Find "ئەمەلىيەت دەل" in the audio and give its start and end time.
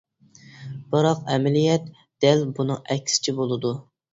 1.35-2.43